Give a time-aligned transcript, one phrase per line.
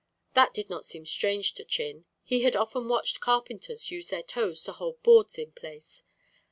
[0.33, 2.05] That did not seem strange to Chin.
[2.23, 6.01] He had often watched carpenters use their toes to hold boards in place.